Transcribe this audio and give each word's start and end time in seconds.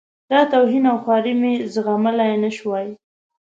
دا 0.31 0.39
توهین 0.53 0.83
او 0.91 0.97
خواري 1.03 1.33
مې 1.41 1.53
زغملای 1.73 2.33
نه 2.43 2.49
شوای. 2.57 2.87